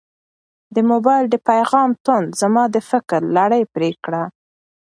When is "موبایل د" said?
0.91-1.35